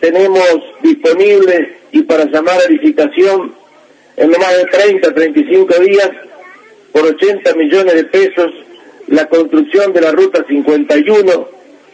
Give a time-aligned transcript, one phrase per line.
[0.00, 3.54] Tenemos disponible y para llamar a licitación
[4.16, 6.10] en no más de 30, 35 días
[6.92, 8.52] por 80 millones de pesos
[9.08, 11.48] la construcción de la Ruta 51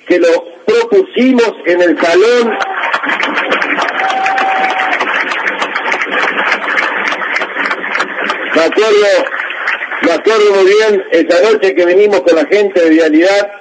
[0.07, 0.29] que lo
[0.65, 2.59] propusimos en el salón.
[8.55, 9.32] Me acuerdo
[10.02, 13.52] me acuerdo muy bien esa noche que venimos con la gente de Vialidad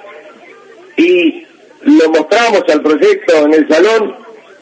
[0.96, 1.46] y
[1.82, 4.16] lo mostramos al proyecto en el salón,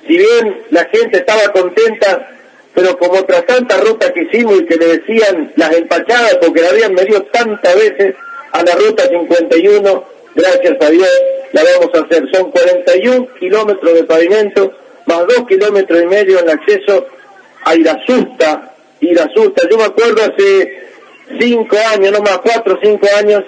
[0.06, 2.28] si bien la gente estaba contenta,
[2.74, 6.68] pero como tras tantas rutas que hicimos y que le decían las empachadas porque la
[6.70, 8.15] habían medido tantas veces
[8.52, 11.10] a la ruta 51, gracias a Dios
[11.52, 12.29] la vamos a hacer.
[12.32, 14.73] Son 41 kilómetros de pavimento,
[15.07, 17.07] más 2 kilómetros y medio en acceso
[17.64, 19.68] a Irasusta, Irasusta.
[19.68, 20.82] Yo me acuerdo hace
[21.38, 23.45] 5 años, no más 4 o 5 años,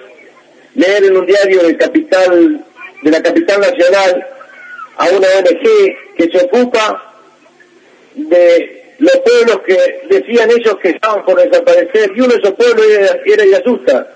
[0.75, 2.65] leer en un diario capital
[3.01, 4.27] de la capital nacional
[4.97, 7.13] a una ONG que se ocupa
[8.15, 12.85] de los pueblos que decían ellos que estaban por desaparecer y uno de esos pueblos
[13.25, 14.15] era, Irasusta.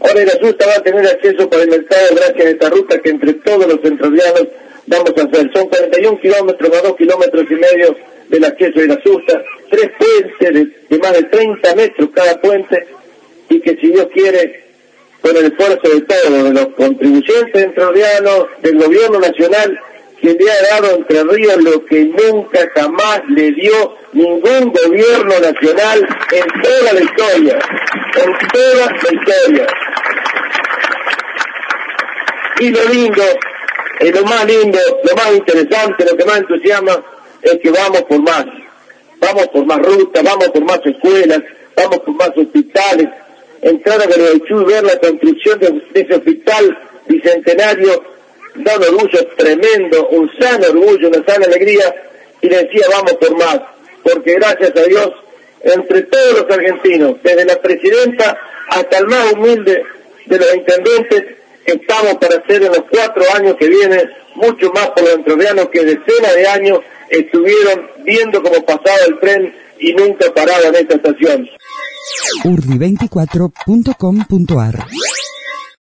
[0.00, 3.34] Ahora Irasusta va a tener acceso para el mercado gracias a esta ruta que entre
[3.34, 4.48] todos los centralianos
[4.86, 5.50] vamos a hacer.
[5.52, 7.96] Son 41 kilómetros más 2 kilómetros y medio
[8.28, 12.86] del acceso a Irasusta, tres puentes de, de más de 30 metros cada puente
[13.48, 14.62] y que si Dios quiere
[15.20, 19.80] con el esfuerzo de todos, de los contribuyentes entrerrianos, del gobierno nacional,
[20.22, 25.34] que le ha dado a Entre Ríos lo que nunca jamás le dio ningún gobierno
[25.40, 27.58] nacional en toda la historia,
[28.14, 29.66] en toda la historia.
[32.60, 33.22] Y lo lindo,
[34.00, 37.04] y lo más lindo, lo más interesante, lo que más entusiasma,
[37.42, 38.46] es que vamos por más.
[39.18, 41.40] Vamos por más rutas, vamos por más escuelas,
[41.76, 43.08] vamos por más hospitales,
[43.60, 48.11] entrar a Gualeguaychú y ver la construcción de ese hospital bicentenario
[48.54, 51.94] da un orgullo tremendo, un sano orgullo, una sana alegría,
[52.40, 53.60] y decía vamos por más,
[54.02, 55.12] porque gracias a Dios,
[55.62, 59.84] entre todos los argentinos, desde la presidenta hasta el más humilde
[60.26, 61.24] de los intendentes,
[61.64, 65.84] estamos para hacer en los cuatro años que vienen mucho más por los entrerrianos que
[65.84, 71.48] decenas de años estuvieron viendo cómo pasaba el tren y nunca paraba en esta estación.
[72.44, 74.86] urbi24.com.ar